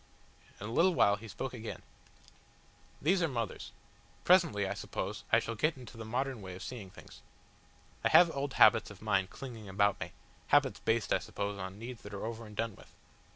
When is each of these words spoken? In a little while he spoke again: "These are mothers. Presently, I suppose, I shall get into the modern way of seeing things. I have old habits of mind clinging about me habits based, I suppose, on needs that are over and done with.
In 0.59 0.65
a 0.67 0.71
little 0.71 0.95
while 0.95 1.15
he 1.15 1.27
spoke 1.27 1.53
again: 1.53 1.83
"These 3.03 3.21
are 3.21 3.27
mothers. 3.27 3.71
Presently, 4.23 4.67
I 4.67 4.73
suppose, 4.73 5.23
I 5.31 5.37
shall 5.37 5.53
get 5.53 5.77
into 5.77 5.95
the 5.95 6.03
modern 6.05 6.41
way 6.41 6.55
of 6.55 6.63
seeing 6.63 6.89
things. 6.89 7.21
I 8.03 8.09
have 8.09 8.31
old 8.35 8.53
habits 8.53 8.89
of 8.89 9.03
mind 9.03 9.29
clinging 9.29 9.69
about 9.69 9.99
me 9.99 10.13
habits 10.47 10.79
based, 10.79 11.13
I 11.13 11.19
suppose, 11.19 11.59
on 11.59 11.77
needs 11.77 12.01
that 12.01 12.15
are 12.15 12.25
over 12.25 12.47
and 12.47 12.55
done 12.55 12.75
with. 12.75 12.91